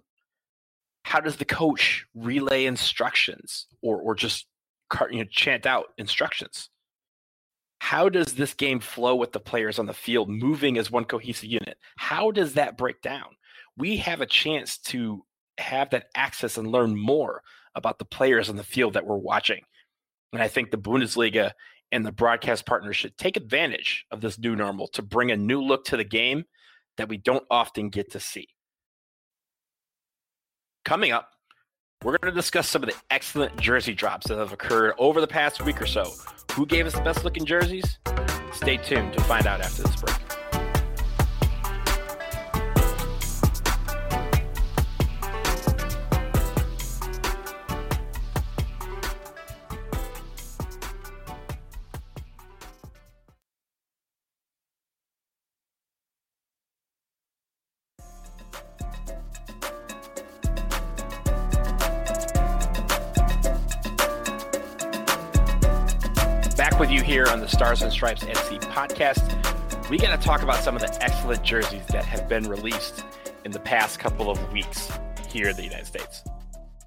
How 1.07 1.21
does 1.21 1.37
the 1.37 1.45
coach 1.45 2.05
relay 2.15 2.65
instructions 2.65 3.67
or 3.81 4.01
or 4.01 4.13
just 4.13 4.45
you 5.09 5.19
know, 5.19 5.29
chant 5.31 5.65
out 5.65 5.85
instructions? 5.97 6.69
How 7.79 8.09
does 8.09 8.33
this 8.33 8.53
game 8.53 8.81
flow 8.81 9.15
with 9.15 9.31
the 9.31 9.39
players 9.39 9.79
on 9.79 9.85
the 9.85 9.93
field 9.93 10.29
moving 10.29 10.77
as 10.77 10.91
one 10.91 11.05
cohesive 11.05 11.45
unit? 11.45 11.77
How 11.95 12.31
does 12.31 12.55
that 12.55 12.77
break 12.77 13.01
down? 13.01 13.37
We 13.77 13.95
have 13.97 14.19
a 14.19 14.25
chance 14.25 14.79
to 14.79 15.23
have 15.59 15.91
that 15.91 16.07
access 16.13 16.57
and 16.57 16.73
learn 16.73 16.99
more 16.99 17.41
about 17.73 17.99
the 17.99 18.05
players 18.05 18.49
on 18.49 18.57
the 18.57 18.63
field 18.63 18.95
that 18.95 19.05
we're 19.05 19.15
watching. 19.15 19.61
And 20.33 20.41
I 20.41 20.49
think 20.49 20.71
the 20.71 20.77
Bundesliga 20.77 21.51
and 21.89 22.05
the 22.05 22.11
broadcast 22.11 22.65
partners 22.65 22.97
should 22.97 23.17
take 23.17 23.37
advantage 23.37 24.05
of 24.11 24.19
this 24.19 24.37
new 24.37 24.57
normal 24.57 24.89
to 24.89 25.01
bring 25.01 25.31
a 25.31 25.37
new 25.37 25.61
look 25.61 25.85
to 25.85 25.95
the 25.95 26.03
game 26.03 26.43
that 26.97 27.07
we 27.07 27.15
don't 27.15 27.45
often 27.49 27.87
get 27.87 28.11
to 28.11 28.19
see. 28.19 28.49
Coming 30.87 31.11
up, 31.11 31.33
we're 32.01 32.17
going 32.17 32.33
to 32.33 32.41
discuss 32.41 32.69
some 32.69 32.81
of 32.81 32.87
the 32.87 32.95
excellent 33.11 33.59
jersey 33.59 33.93
drops 33.93 34.27
that 34.27 34.37
have 34.37 34.53
occurred 34.53 34.93
over 34.97 35.19
the 35.19 35.27
past 35.27 35.61
week 35.65 35.81
or 35.81 35.85
so. 35.85 36.13
Who 36.53 36.65
gave 36.65 36.85
us 36.85 36.93
the 36.93 37.01
best 37.01 37.25
looking 37.25 37.43
jerseys? 37.43 37.99
Stay 38.53 38.77
tuned 38.77 39.11
to 39.11 39.21
find 39.23 39.45
out 39.47 39.59
after 39.59 39.83
this 39.83 39.97
break. 39.97 40.26
With 66.79 66.91
you 66.91 67.01
here 67.01 67.25
on 67.27 67.39
the 67.39 67.47
Stars 67.47 67.81
and 67.81 67.91
Stripes 67.91 68.23
FC 68.23 68.59
podcast. 68.61 69.89
We 69.89 69.97
got 69.97 70.15
to 70.15 70.23
talk 70.23 70.43
about 70.43 70.63
some 70.63 70.75
of 70.75 70.81
the 70.81 71.03
excellent 71.03 71.41
jerseys 71.41 71.83
that 71.87 72.05
have 72.05 72.29
been 72.29 72.47
released 72.47 73.03
in 73.45 73.51
the 73.51 73.59
past 73.59 73.99
couple 73.99 74.29
of 74.29 74.51
weeks 74.51 74.91
here 75.27 75.49
in 75.49 75.55
the 75.55 75.63
United 75.63 75.87
States. 75.87 76.23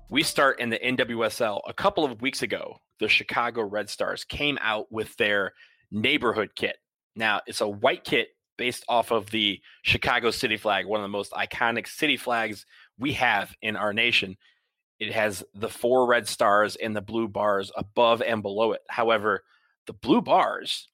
We 0.09 0.23
start 0.23 0.61
in 0.61 0.71
the 0.71 0.79
NWSL. 0.79 1.63
A 1.67 1.73
couple 1.73 2.05
of 2.05 2.23
weeks 2.23 2.43
ago, 2.43 2.77
the 3.01 3.09
Chicago 3.09 3.63
Red 3.63 3.91
Stars 3.91 4.23
came 4.23 4.59
out 4.61 4.93
with 4.93 5.17
their 5.17 5.55
neighborhood 5.91 6.51
kit. 6.55 6.77
Now, 7.17 7.41
it's 7.49 7.61
a 7.61 7.69
white 7.69 8.05
kit 8.05 8.29
based 8.57 8.85
off 8.89 9.11
of 9.11 9.31
the 9.31 9.61
Chicago 9.83 10.31
city 10.31 10.57
flag, 10.57 10.87
one 10.87 11.01
of 11.01 11.05
the 11.05 11.09
most 11.09 11.33
iconic 11.33 11.89
city 11.89 12.17
flags 12.17 12.65
we 12.97 13.15
have 13.15 13.53
in 13.61 13.75
our 13.75 13.93
nation. 13.93 14.37
It 15.01 15.13
has 15.15 15.43
the 15.53 15.69
four 15.69 16.07
red 16.07 16.29
stars 16.29 16.77
and 16.77 16.95
the 16.95 17.01
blue 17.01 17.27
bars 17.27 17.73
above 17.77 18.23
and 18.23 18.41
below 18.41 18.71
it. 18.71 18.83
However, 18.89 19.43
the 19.87 19.93
blue 19.93 20.21
bars 20.21 20.89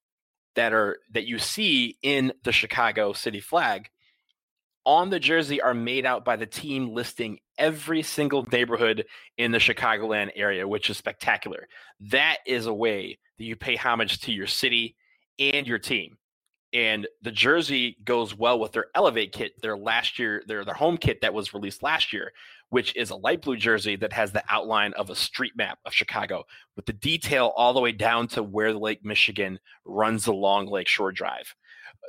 that 0.55 0.73
are 0.73 0.99
that 1.13 1.27
you 1.27 1.39
see 1.39 1.99
in 2.03 2.33
the 2.45 2.53
Chicago 2.53 3.13
city 3.13 3.41
flag 3.41 3.91
on 4.87 5.11
the 5.11 5.19
jersey 5.19 5.61
are 5.61 5.75
made 5.75 6.07
out 6.07 6.25
by 6.25 6.37
the 6.37 6.47
team 6.47 6.95
listing 6.95 7.41
every 7.59 8.03
single 8.03 8.47
neighborhood 8.53 9.05
in 9.37 9.51
the 9.51 9.59
Chicagoland 9.59 10.31
area, 10.37 10.67
which 10.67 10.89
is 10.89 10.97
spectacular. 10.97 11.67
That 12.01 12.39
is 12.47 12.67
a 12.67 12.73
way 12.73 13.19
that 13.37 13.45
you 13.45 13.57
pay 13.57 13.75
homage 13.75 14.21
to 14.23 14.33
your 14.33 14.47
city 14.47 14.97
and 15.39 15.67
your 15.67 15.81
team. 15.81 16.17
And 16.73 17.07
the 17.23 17.33
jersey 17.33 17.97
goes 18.05 18.35
well 18.35 18.61
with 18.61 18.73
their 18.73 18.87
Elevate 18.95 19.33
kit, 19.33 19.61
their 19.61 19.77
last 19.77 20.19
year, 20.19 20.43
their 20.47 20.65
their 20.65 20.75
home 20.75 20.99
kit 20.99 21.21
that 21.23 21.35
was 21.35 21.53
released 21.53 21.83
last 21.83 22.13
year, 22.13 22.33
which 22.77 22.95
is 22.95 23.09
a 23.09 23.17
light 23.17 23.41
blue 23.41 23.57
jersey 23.57 23.97
that 23.97 24.13
has 24.13 24.33
the 24.33 24.45
outline 24.51 24.93
of 24.99 25.09
a 25.09 25.17
street 25.17 25.55
map 25.57 25.79
of 25.87 25.95
Chicago 25.95 26.45
with 26.77 26.85
the 26.85 26.93
detail 26.93 27.55
all 27.57 27.73
the 27.73 27.81
way 27.81 27.91
down 27.91 28.29
to 28.29 28.43
where 28.43 28.75
Lake 28.75 29.03
Michigan 29.03 29.59
runs 29.87 30.27
along 30.27 30.67
Lakeshore 30.67 31.11
Drive. 31.11 31.55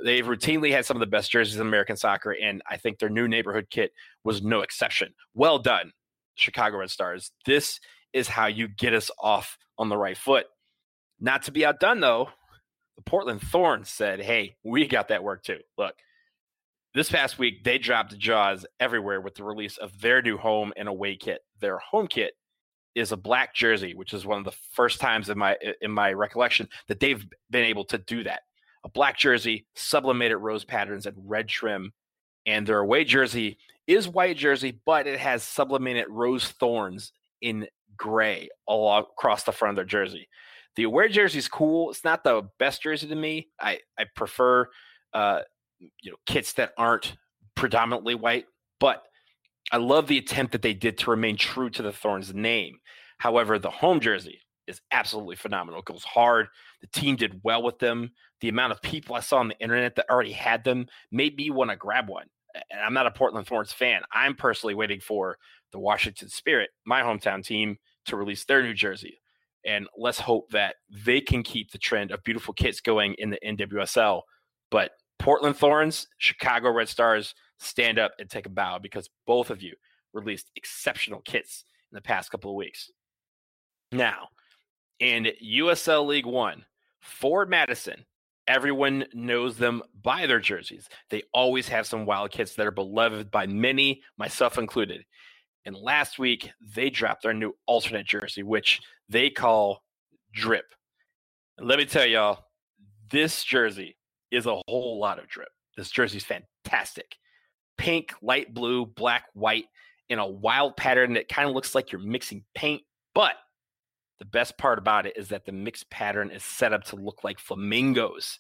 They've 0.03 0.25
routinely 0.25 0.71
had 0.71 0.86
some 0.86 0.97
of 0.97 1.00
the 1.00 1.07
best 1.07 1.31
jerseys 1.31 1.55
in 1.55 1.62
American 1.62 1.95
soccer, 1.95 2.31
and 2.31 2.62
I 2.69 2.75
think 2.75 3.00
their 3.00 3.07
new 3.07 3.29
neighborhood 3.29 3.67
kit 3.69 3.93
was 4.25 4.41
no 4.41 4.59
exception. 4.59 5.13
Well 5.33 5.57
done, 5.57 5.93
Chicago 6.36 6.79
Red 6.79 6.91
Stars. 6.91 7.31
This 7.45 7.79
is 8.12 8.27
how 8.27 8.47
you 8.47 8.67
get 8.67 8.93
us 8.93 9.09
off 9.24 9.57
on 9.77 9.88
the 9.88 9.95
right 9.95 10.17
foot. 10.17 10.47
Not 11.17 11.43
to 11.43 11.53
be 11.53 11.65
outdone, 11.65 12.01
though, 12.01 12.27
the 12.97 13.03
Portland 13.03 13.41
Thorns 13.41 13.88
said, 13.88 14.19
Hey, 14.19 14.57
we 14.65 14.86
got 14.86 15.07
that 15.07 15.24
work 15.24 15.43
too. 15.43 15.59
Look, 15.77 15.95
this 16.97 17.11
past 17.11 17.37
week, 17.37 17.63
they 17.63 17.77
dropped 17.77 18.17
jaws 18.17 18.65
everywhere 18.79 19.21
with 19.21 19.35
the 19.35 19.43
release 19.43 19.77
of 19.77 19.99
their 20.01 20.21
new 20.21 20.37
home 20.37 20.73
and 20.77 20.87
away 20.87 21.15
kit. 21.15 21.41
Their 21.59 21.79
home 21.79 22.07
kit 22.07 22.33
is 22.95 23.11
a 23.11 23.17
black 23.17 23.53
jersey, 23.53 23.93
which 23.93 24.13
is 24.13 24.25
one 24.25 24.39
of 24.39 24.45
the 24.45 24.57
first 24.73 24.99
times 24.99 25.29
in 25.29 25.37
my 25.37 25.55
in 25.81 25.91
my 25.91 26.11
recollection 26.13 26.67
that 26.87 26.99
they've 26.99 27.25
been 27.51 27.65
able 27.65 27.85
to 27.85 27.97
do 27.99 28.23
that. 28.23 28.41
A 28.83 28.89
black 28.89 29.17
jersey, 29.17 29.67
sublimated 29.75 30.37
rose 30.37 30.65
patterns 30.65 31.05
and 31.05 31.15
red 31.17 31.47
trim, 31.47 31.93
and 32.45 32.65
their 32.65 32.79
away 32.79 33.03
jersey 33.03 33.57
is 33.85 34.07
white 34.07 34.37
jersey, 34.37 34.79
but 34.85 35.07
it 35.07 35.19
has 35.19 35.43
sublimated 35.43 36.05
rose 36.09 36.49
thorns 36.49 37.11
in 37.41 37.67
gray 37.95 38.49
all 38.65 38.97
across 38.97 39.43
the 39.43 39.51
front 39.51 39.71
of 39.71 39.75
their 39.75 39.85
jersey. 39.85 40.27
The 40.75 40.83
away 40.83 41.09
jersey 41.09 41.39
is 41.39 41.47
cool. 41.47 41.91
It's 41.91 42.03
not 42.03 42.23
the 42.23 42.49
best 42.59 42.81
jersey 42.81 43.07
to 43.07 43.15
me. 43.15 43.49
I 43.59 43.79
I 43.99 44.05
prefer 44.15 44.67
uh, 45.13 45.41
you 45.79 46.12
know 46.12 46.17
kits 46.25 46.53
that 46.53 46.74
aren't 46.77 47.17
predominantly 47.55 48.15
white, 48.15 48.46
but 48.79 49.03
I 49.72 49.77
love 49.77 50.07
the 50.07 50.17
attempt 50.17 50.53
that 50.53 50.62
they 50.62 50.74
did 50.74 50.98
to 51.00 51.12
remain 51.12 51.36
true 51.36 51.69
to 51.72 51.81
the 51.81 51.91
Thorns 51.91 52.34
name. 52.34 52.79
However, 53.17 53.60
the 53.60 53.69
home 53.69 54.00
jersey 54.00 54.41
is 54.67 54.81
absolutely 54.91 55.36
phenomenal. 55.36 55.79
It 55.79 55.86
goes 55.86 56.03
hard. 56.03 56.48
The 56.81 56.88
team 56.88 57.15
did 57.15 57.41
well 57.43 57.63
with 57.63 57.79
them. 57.79 58.12
The 58.41 58.50
amount 58.50 58.74
of 58.74 58.81
people 58.81 59.15
I 59.15 59.22
saw 59.22 59.38
on 59.38 59.48
the 59.48 59.60
internet 59.60 59.96
that 59.96 60.10
already 60.10 60.34
had 60.34 60.63
them 60.63 60.88
made 61.12 61.36
me 61.38 61.50
want 61.50 61.72
to 61.72 61.75
grab 61.75 62.10
one. 62.10 62.27
And 62.72 62.81
I'm 62.81 62.93
not 62.93 63.07
a 63.07 63.12
Portland 63.12 63.48
Thorns 63.48 63.72
fan. 63.74 64.01
I'm 64.12 64.36
personally 64.36 64.75
waiting 64.75 65.00
for 65.00 65.38
the 65.72 65.79
Washington 65.79 66.29
Spirit, 66.29 66.69
my 66.86 67.01
hometown 67.01 67.43
team, 67.43 67.77
to 68.05 68.15
release 68.15 68.46
their 68.46 68.63
new 68.63 68.74
jersey. 68.74 69.19
And 69.65 69.88
let's 69.98 70.19
hope 70.19 70.50
that 70.51 70.75
they 71.05 71.19
can 71.19 71.43
keep 71.43 71.72
the 71.72 71.77
trend 71.77 72.12
of 72.12 72.24
beautiful 72.24 72.53
kits 72.53 72.79
going 72.79 73.15
in 73.17 73.31
the 73.31 73.39
NWSL. 73.46 74.22
But 74.72 74.91
Portland 75.27 75.57
Thorns, 75.57 76.07
Chicago 76.19 76.72
Red 76.72 76.88
Stars, 76.88 77.36
stand 77.60 78.00
up 78.00 78.13
and 78.17 78.29
take 78.29 78.46
a 78.46 78.50
bow 78.50 78.79
because 78.79 79.10
both 79.25 79.50
of 79.50 79.62
you 79.62 79.74
released 80.13 80.50
exceptional 80.55 81.19
kits 81.19 81.65
in 81.91 81.98
the 81.98 82.01
past 82.01 82.31
couple 82.31 82.51
of 82.51 82.55
weeks. 82.55 82.89
Now, 83.91 84.29
in 85.01 85.27
USL 85.43 86.07
League 86.07 86.25
One, 86.25 86.63
Forward 87.01 87.50
Madison, 87.50 88.05
everyone 88.48 89.03
knows 89.13 89.57
them 89.57 89.84
by 90.01 90.27
their 90.27 90.39
jerseys. 90.39 90.88
They 91.10 91.24
always 91.34 91.67
have 91.67 91.86
some 91.86 92.05
wild 92.05 92.31
kits 92.31 92.55
that 92.55 92.65
are 92.65 92.72
beloved 92.72 93.29
by 93.29 93.48
many, 93.48 94.03
myself 94.17 94.57
included. 94.57 95.03
And 95.65 95.75
last 95.75 96.17
week, 96.17 96.51
they 96.62 96.89
dropped 96.89 97.24
their 97.24 97.34
new 97.34 97.53
alternate 97.65 98.07
jersey, 98.07 98.43
which 98.43 98.79
they 99.10 99.29
call 99.29 99.84
Drip. 100.31 100.74
And 101.57 101.67
let 101.67 101.79
me 101.79 101.86
tell 101.86 102.05
y'all, 102.05 102.46
this 103.12 103.43
jersey 103.43 103.98
is 104.31 104.46
a 104.46 104.62
whole 104.67 105.00
lot 105.00 105.19
of 105.19 105.27
drip. 105.27 105.50
This 105.75 105.89
jersey's 105.89 106.25
fantastic. 106.25 107.15
Pink, 107.77 108.13
light 108.22 108.53
blue, 108.53 108.86
black, 108.86 109.25
white 109.34 109.65
in 110.10 110.19
a 110.19 110.27
wild 110.27 110.75
pattern 110.77 111.13
that 111.13 111.29
kind 111.29 111.48
of 111.48 111.53
looks 111.53 111.75
like 111.75 111.91
you're 111.91 112.01
mixing 112.01 112.43
paint. 112.55 112.81
But 113.13 113.34
the 114.19 114.25
best 114.25 114.57
part 114.57 114.79
about 114.79 115.05
it 115.05 115.15
is 115.15 115.29
that 115.29 115.46
the 115.46 115.51
mixed 115.51 115.89
pattern 115.89 116.31
is 116.31 116.43
set 116.43 116.74
up 116.74 116.84
to 116.86 116.96
look 116.96 117.24
like 117.24 117.39
flamingos. 117.39 118.39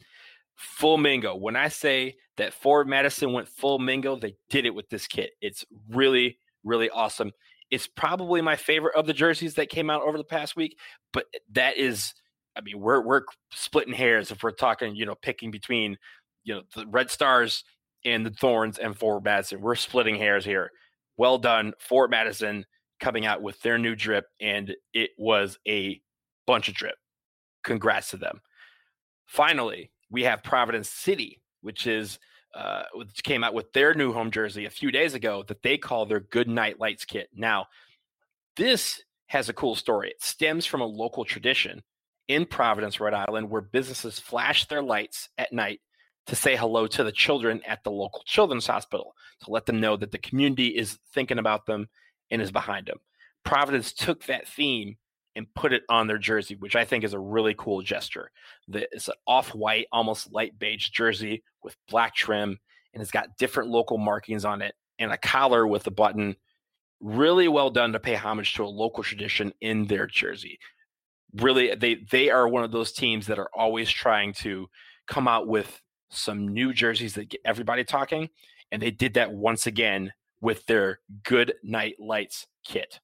Full 0.55 0.97
mingo. 0.97 1.35
When 1.35 1.55
I 1.55 1.67
say 1.67 2.15
that 2.37 2.53
Forward 2.53 2.87
Madison 2.87 3.31
went 3.31 3.47
full 3.47 3.77
mingo, 3.77 4.15
they 4.15 4.35
did 4.49 4.65
it 4.65 4.73
with 4.73 4.89
this 4.89 5.05
kit. 5.05 5.31
It's 5.39 5.65
really, 5.89 6.39
really 6.63 6.89
awesome. 6.89 7.31
It's 7.69 7.85
probably 7.85 8.41
my 8.41 8.55
favorite 8.55 8.95
of 8.95 9.05
the 9.05 9.13
jerseys 9.13 9.55
that 9.55 9.69
came 9.69 9.89
out 9.89 10.01
over 10.01 10.17
the 10.17 10.23
past 10.23 10.55
week, 10.55 10.79
but 11.13 11.25
that 11.51 11.77
is 11.77 12.13
I 12.57 12.61
mean, 12.61 12.79
we're 12.79 13.01
we're 13.01 13.23
splitting 13.51 13.93
hairs 13.93 14.31
if 14.31 14.43
we're 14.43 14.51
talking, 14.51 14.95
you 14.95 15.05
know, 15.05 15.15
picking 15.15 15.51
between, 15.51 15.97
you 16.43 16.55
know, 16.55 16.61
the 16.75 16.87
Red 16.87 17.11
Stars 17.11 17.63
and 18.03 18.25
the 18.25 18.31
Thorns 18.31 18.77
and 18.79 18.97
Forward 18.97 19.23
Madison. 19.23 19.61
We're 19.61 19.75
splitting 19.75 20.15
hairs 20.15 20.43
here. 20.43 20.71
Well 21.17 21.37
done, 21.37 21.73
Forward 21.79 22.11
Madison. 22.11 22.65
coming 22.99 23.25
out 23.25 23.41
with 23.41 23.61
their 23.61 23.77
new 23.77 23.95
drip, 23.95 24.25
and 24.41 24.75
it 24.93 25.11
was 25.17 25.59
a 25.67 26.01
bunch 26.45 26.67
of 26.67 26.73
drip. 26.73 26.95
Congrats 27.63 28.09
to 28.11 28.17
them. 28.17 28.41
Finally, 29.25 29.91
we 30.09 30.23
have 30.23 30.43
Providence 30.43 30.89
City, 30.89 31.41
which 31.61 31.85
is 31.85 32.19
uh, 32.55 32.83
which 32.93 33.23
came 33.23 33.43
out 33.43 33.53
with 33.53 33.71
their 33.73 33.93
new 33.93 34.11
home 34.13 34.31
jersey 34.31 34.65
a 34.65 34.69
few 34.69 34.89
days 34.89 35.13
ago 35.13 35.43
that 35.47 35.61
they 35.61 35.77
call 35.77 36.05
their 36.05 36.21
Good 36.21 36.47
Night 36.47 36.79
Lights 36.79 37.05
kit. 37.05 37.29
Now, 37.35 37.67
this 38.55 39.03
has 39.27 39.49
a 39.49 39.53
cool 39.53 39.75
story. 39.75 40.09
It 40.09 40.23
stems 40.23 40.65
from 40.65 40.81
a 40.81 40.85
local 40.85 41.25
tradition 41.25 41.83
in 42.27 42.45
Providence, 42.45 42.99
Rhode 42.99 43.13
Island, 43.13 43.49
where 43.49 43.61
businesses 43.61 44.19
flash 44.19 44.65
their 44.67 44.81
lights 44.81 45.29
at 45.37 45.53
night 45.53 45.79
to 46.27 46.35
say 46.35 46.55
hello 46.55 46.87
to 46.87 47.03
the 47.03 47.11
children 47.11 47.61
at 47.65 47.83
the 47.83 47.91
local 47.91 48.21
children's 48.25 48.67
hospital 48.67 49.15
to 49.43 49.51
let 49.51 49.65
them 49.65 49.79
know 49.79 49.95
that 49.95 50.11
the 50.11 50.17
community 50.17 50.67
is 50.67 50.99
thinking 51.13 51.39
about 51.39 51.65
them 51.65 51.87
and 52.29 52.41
is 52.41 52.51
behind 52.51 52.87
them. 52.87 52.99
Providence 53.45 53.93
took 53.93 54.25
that 54.25 54.47
theme 54.47 54.97
and 55.35 55.53
put 55.53 55.71
it 55.71 55.83
on 55.87 56.07
their 56.07 56.17
jersey, 56.17 56.55
which 56.55 56.75
I 56.75 56.83
think 56.83 57.03
is 57.03 57.13
a 57.13 57.19
really 57.19 57.55
cool 57.57 57.81
gesture. 57.81 58.31
It's 58.67 59.07
an 59.07 59.13
off 59.25 59.49
white, 59.55 59.85
almost 59.91 60.33
light 60.33 60.57
beige 60.59 60.89
jersey 60.89 61.43
with 61.63 61.77
black 61.87 62.15
trim, 62.15 62.59
and 62.93 63.01
it's 63.01 63.11
got 63.11 63.37
different 63.37 63.69
local 63.69 63.97
markings 63.97 64.43
on 64.43 64.61
it 64.61 64.73
and 64.99 65.11
a 65.11 65.17
collar 65.17 65.65
with 65.65 65.85
a 65.87 65.91
button. 65.91 66.35
Really 66.99 67.47
well 67.47 67.69
done 67.69 67.93
to 67.93 67.99
pay 67.99 68.15
homage 68.15 68.55
to 68.55 68.63
a 68.63 68.65
local 68.65 69.03
tradition 69.03 69.53
in 69.61 69.85
their 69.85 70.07
jersey. 70.07 70.59
Really, 71.41 71.75
they 71.75 71.95
they 72.09 72.29
are 72.29 72.47
one 72.47 72.63
of 72.63 72.71
those 72.71 72.91
teams 72.91 73.27
that 73.27 73.39
are 73.39 73.49
always 73.53 73.89
trying 73.89 74.33
to 74.33 74.67
come 75.07 75.27
out 75.27 75.47
with 75.47 75.81
some 76.09 76.47
new 76.47 76.73
jerseys 76.73 77.15
that 77.15 77.29
get 77.29 77.41
everybody 77.45 77.83
talking, 77.83 78.29
and 78.71 78.81
they 78.81 78.91
did 78.91 79.15
that 79.15 79.33
once 79.33 79.67
again 79.67 80.13
with 80.41 80.65
their 80.65 80.99
Good 81.23 81.53
Night 81.63 81.95
Lights 81.99 82.47
kit 82.63 82.99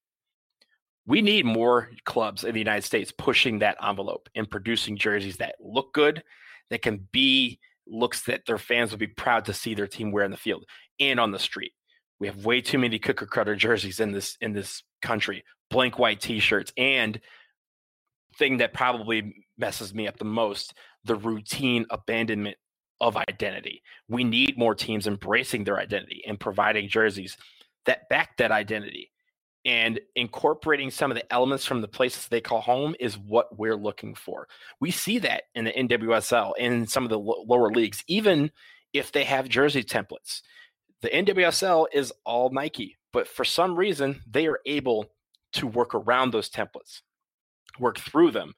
we 1.05 1.21
need 1.21 1.45
more 1.45 1.89
clubs 2.05 2.43
in 2.43 2.53
the 2.53 2.59
United 2.59 2.83
States 2.83 3.11
pushing 3.11 3.59
that 3.59 3.77
envelope 3.85 4.29
and 4.35 4.49
producing 4.49 4.97
jerseys 4.97 5.37
that 5.37 5.55
look 5.59 5.93
good, 5.93 6.23
that 6.69 6.81
can 6.81 7.07
be 7.11 7.59
looks 7.85 8.23
that 8.23 8.45
their 8.45 8.57
fans 8.57 8.91
will 8.91 8.97
be 8.97 9.07
proud 9.07 9.45
to 9.45 9.53
see 9.53 9.75
their 9.75 9.87
team 9.87 10.11
wear 10.11 10.23
in 10.23 10.31
the 10.31 10.37
field 10.37 10.63
and 10.99 11.19
on 11.19 11.31
the 11.31 11.39
street. 11.39 11.73
We 12.19 12.27
have 12.27 12.45
way 12.45 12.61
too 12.61 12.77
many 12.77 12.99
cooker 12.99 13.25
cutter 13.25 13.55
jerseys 13.55 13.99
in 13.99 14.13
this 14.13 14.37
in 14.39 14.53
this 14.53 14.83
country, 15.01 15.43
blank 15.69 15.99
white 15.99 16.21
t-shirts, 16.21 16.71
and 16.77 17.19
thing 18.37 18.57
that 18.57 18.73
probably 18.73 19.45
messes 19.57 19.93
me 19.93 20.07
up 20.07 20.17
the 20.17 20.25
most, 20.25 20.73
the 21.03 21.15
routine 21.15 21.85
abandonment 21.89 22.57
of 23.01 23.17
identity. 23.17 23.81
We 24.07 24.23
need 24.23 24.57
more 24.57 24.75
teams 24.75 25.07
embracing 25.07 25.63
their 25.63 25.79
identity 25.79 26.23
and 26.25 26.39
providing 26.39 26.89
jerseys 26.89 27.37
that 27.85 28.07
back 28.09 28.37
that 28.37 28.51
identity 28.51 29.11
and 29.65 29.99
incorporating 30.15 30.91
some 30.91 31.09
of 31.11 31.15
the 31.15 31.33
elements 31.33 31.65
from 31.65 31.81
the 31.81 31.87
places 31.87 32.27
they 32.27 32.41
call 32.41 32.61
home 32.61 32.95
is 32.99 33.17
what 33.17 33.57
we're 33.57 33.77
looking 33.77 34.13
for. 34.13 34.47
We 34.79 34.91
see 34.91 35.19
that 35.19 35.43
in 35.55 35.65
the 35.65 35.71
NWSL 35.71 36.53
and 36.59 36.89
some 36.89 37.03
of 37.03 37.09
the 37.09 37.19
lower 37.19 37.69
leagues, 37.69 38.03
even 38.07 38.51
if 38.91 39.11
they 39.11 39.23
have 39.23 39.47
jersey 39.47 39.83
templates. 39.83 40.41
The 41.01 41.09
NWSL 41.09 41.87
is 41.93 42.13
all 42.25 42.49
Nike, 42.49 42.97
but 43.11 43.27
for 43.27 43.43
some 43.43 43.75
reason, 43.75 44.21
they 44.29 44.47
are 44.47 44.59
able 44.65 45.05
to 45.53 45.67
work 45.67 45.95
around 45.95 46.31
those 46.31 46.49
templates, 46.49 47.01
work 47.79 47.99
through 47.99 48.31
them, 48.31 48.53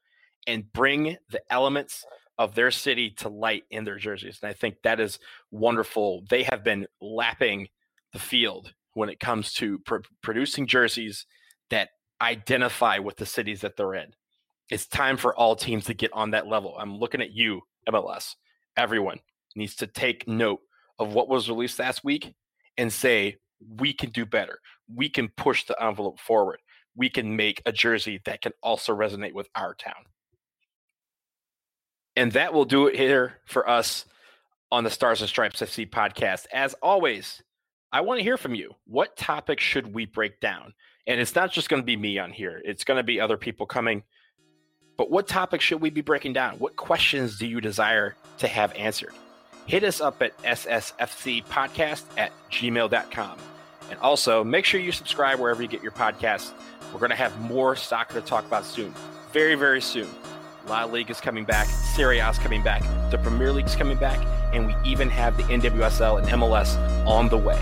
and 0.47 0.71
bring 0.71 1.17
the 1.29 1.41
elements 1.49 2.05
of 2.37 2.55
their 2.55 2.71
city 2.71 3.09
to 3.09 3.29
light 3.29 3.63
in 3.71 3.85
their 3.85 3.97
jerseys. 3.97 4.39
And 4.41 4.49
I 4.49 4.53
think 4.53 4.75
that 4.83 4.99
is 4.99 5.19
wonderful. 5.51 6.23
They 6.29 6.43
have 6.43 6.63
been 6.63 6.87
lapping 7.01 7.69
the 8.13 8.19
field 8.19 8.73
when 8.93 9.09
it 9.09 9.19
comes 9.19 9.53
to 9.53 9.79
pr- 9.79 9.97
producing 10.21 10.67
jerseys 10.67 11.25
that 11.69 11.89
identify 12.21 12.97
with 12.97 13.17
the 13.17 13.25
cities 13.25 13.61
that 13.61 13.77
they're 13.77 13.93
in. 13.93 14.13
It's 14.69 14.87
time 14.87 15.17
for 15.17 15.35
all 15.35 15.55
teams 15.55 15.85
to 15.85 15.93
get 15.93 16.11
on 16.13 16.31
that 16.31 16.47
level. 16.47 16.75
I'm 16.77 16.97
looking 16.97 17.21
at 17.21 17.31
you, 17.33 17.61
MLS. 17.89 18.35
Everyone 18.75 19.19
needs 19.55 19.75
to 19.75 19.87
take 19.87 20.27
note 20.27 20.59
of 20.99 21.13
what 21.13 21.29
was 21.29 21.49
released 21.49 21.79
last 21.79 22.03
week 22.03 22.33
and 22.77 22.91
say, 22.91 23.37
we 23.79 23.93
can 23.93 24.09
do 24.09 24.25
better. 24.25 24.59
We 24.93 25.09
can 25.09 25.29
push 25.37 25.65
the 25.65 25.81
envelope 25.81 26.19
forward. 26.19 26.59
We 26.95 27.09
can 27.09 27.35
make 27.35 27.61
a 27.65 27.71
jersey 27.71 28.21
that 28.25 28.41
can 28.41 28.53
also 28.61 28.95
resonate 28.95 29.33
with 29.33 29.49
our 29.55 29.73
town. 29.73 30.05
And 32.15 32.31
that 32.31 32.53
will 32.53 32.65
do 32.65 32.87
it 32.87 32.95
here 32.95 33.39
for 33.45 33.67
us 33.69 34.05
on 34.71 34.83
the 34.83 34.89
Stars 34.89 35.21
and 35.21 35.29
Stripes 35.29 35.61
FC 35.61 35.89
podcast. 35.89 36.45
As 36.53 36.73
always, 36.81 37.43
I 37.91 38.01
want 38.01 38.19
to 38.19 38.23
hear 38.23 38.37
from 38.37 38.55
you. 38.55 38.75
What 38.85 39.17
topic 39.17 39.59
should 39.59 39.93
we 39.93 40.05
break 40.05 40.39
down? 40.39 40.73
And 41.07 41.19
it's 41.19 41.35
not 41.35 41.51
just 41.51 41.69
going 41.69 41.81
to 41.81 41.85
be 41.85 41.97
me 41.97 42.17
on 42.17 42.31
here, 42.31 42.61
it's 42.63 42.83
going 42.83 42.97
to 42.97 43.03
be 43.03 43.19
other 43.19 43.37
people 43.37 43.65
coming. 43.65 44.03
But 44.97 45.11
what 45.11 45.27
topic 45.27 45.59
should 45.61 45.81
we 45.81 45.89
be 45.89 46.01
breaking 46.01 46.33
down? 46.33 46.57
What 46.57 46.77
questions 46.77 47.37
do 47.37 47.45
you 47.45 47.59
desire 47.59 48.15
to 48.37 48.47
have 48.47 48.73
answered? 48.75 49.13
Hit 49.65 49.83
us 49.83 49.99
up 49.99 50.21
at 50.21 50.37
ssfcpodcast 50.43 52.03
at 52.17 52.31
gmail.com. 52.49 53.37
And 53.89 53.99
also 53.99 54.43
make 54.43 54.65
sure 54.65 54.79
you 54.79 54.91
subscribe 54.91 55.39
wherever 55.39 55.61
you 55.61 55.67
get 55.67 55.83
your 55.83 55.91
podcasts. 55.91 56.53
We're 56.95 56.99
going 56.99 57.09
to 57.09 57.17
have 57.17 57.37
more 57.41 57.75
soccer 57.75 58.13
to 58.13 58.21
talk 58.21 58.45
about 58.45 58.63
soon. 58.63 58.93
Very, 59.33 59.55
very 59.55 59.81
soon. 59.81 60.07
La 60.69 60.85
Liga 60.85 61.11
is 61.11 61.19
coming 61.19 61.43
back, 61.43 61.67
Serie 61.67 62.19
A 62.19 62.29
is 62.29 62.39
coming 62.39 62.63
back, 62.63 62.83
the 63.11 63.17
Premier 63.17 63.51
League 63.51 63.65
is 63.65 63.75
coming 63.75 63.97
back, 63.97 64.25
and 64.53 64.67
we 64.67 64.75
even 64.85 65.09
have 65.09 65.35
the 65.35 65.43
NWSL 65.43 66.19
and 66.19 66.27
MLS 66.41 66.77
on 67.05 67.27
the 67.27 67.37
way 67.37 67.61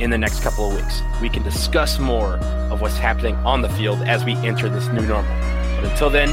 in 0.00 0.10
the 0.10 0.18
next 0.18 0.42
couple 0.42 0.68
of 0.68 0.74
weeks. 0.76 1.00
We 1.22 1.30
can 1.30 1.42
discuss 1.42 1.98
more 1.98 2.36
of 2.70 2.82
what's 2.82 2.98
happening 2.98 3.36
on 3.36 3.62
the 3.62 3.70
field 3.70 4.02
as 4.02 4.22
we 4.22 4.34
enter 4.46 4.68
this 4.68 4.86
new 4.88 5.06
normal. 5.06 5.34
But 5.80 5.90
until 5.90 6.10
then, 6.10 6.28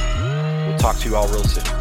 we'll 0.68 0.78
talk 0.78 0.98
to 0.98 1.08
you 1.08 1.16
all 1.16 1.30
real 1.30 1.46
soon. 1.46 1.81